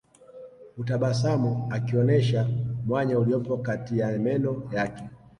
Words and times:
Hutabasamu 0.77 1.67
akionesha 1.71 2.49
mwanya 2.85 3.19
uliopo 3.19 3.57
kati 3.57 3.99
ya 3.99 4.11
meno 4.19 4.69
yake 4.71 5.03